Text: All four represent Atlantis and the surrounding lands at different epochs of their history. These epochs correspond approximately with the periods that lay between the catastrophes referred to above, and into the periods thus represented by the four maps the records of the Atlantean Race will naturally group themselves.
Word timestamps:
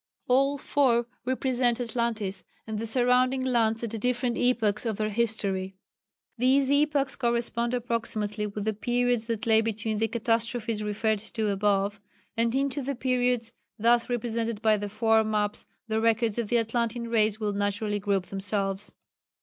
All 0.27 0.57
four 0.57 1.05
represent 1.25 1.79
Atlantis 1.79 2.43
and 2.65 2.79
the 2.79 2.87
surrounding 2.87 3.43
lands 3.45 3.83
at 3.83 3.91
different 4.01 4.35
epochs 4.35 4.83
of 4.83 4.97
their 4.97 5.11
history. 5.11 5.75
These 6.39 6.71
epochs 6.71 7.15
correspond 7.15 7.75
approximately 7.75 8.47
with 8.47 8.65
the 8.65 8.73
periods 8.73 9.27
that 9.27 9.45
lay 9.45 9.61
between 9.61 9.99
the 9.99 10.07
catastrophes 10.07 10.81
referred 10.81 11.19
to 11.19 11.49
above, 11.51 12.01
and 12.35 12.55
into 12.55 12.81
the 12.81 12.95
periods 12.95 13.51
thus 13.77 14.09
represented 14.09 14.59
by 14.63 14.75
the 14.75 14.89
four 14.89 15.23
maps 15.23 15.67
the 15.87 16.01
records 16.01 16.39
of 16.39 16.49
the 16.49 16.57
Atlantean 16.57 17.07
Race 17.07 17.39
will 17.39 17.53
naturally 17.53 17.99
group 17.99 18.25
themselves. 18.25 18.91